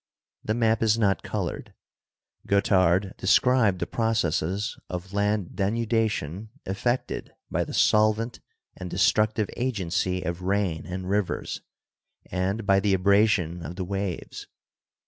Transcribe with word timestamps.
The 0.43 0.55
map 0.55 0.81
is 0.81 0.97
not 0.97 1.21
colored. 1.21 1.75
Guettard 2.47 3.13
described 3.19 3.77
the 3.77 3.85
processes 3.85 4.79
of 4.89 5.13
land 5.13 5.55
de 5.55 5.69
nudation 5.69 6.47
effected 6.65 7.31
by 7.51 7.63
the 7.63 7.73
solvent 7.75 8.39
and 8.75 8.89
destructive 8.89 9.51
agency 9.55 10.23
of 10.23 10.41
rain 10.41 10.87
and 10.87 11.07
rivers 11.07 11.61
and 12.31 12.65
by 12.65 12.79
the 12.79 12.95
abrasion 12.95 13.63
of 13.63 13.75
the 13.75 13.85
waves. 13.85 14.47